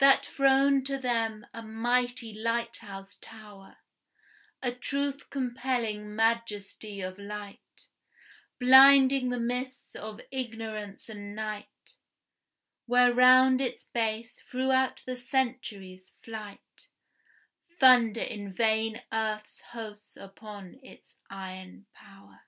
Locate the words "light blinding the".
7.16-9.38